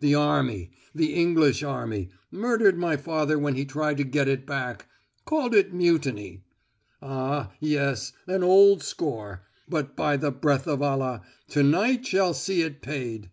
[0.00, 4.88] The army the English army murdered my father when he tried to get it back
[5.24, 6.42] called it mutiny.
[7.00, 12.62] Ah, yes, an old score; but by the breath of Allah, to night shall see
[12.62, 13.30] it paid!"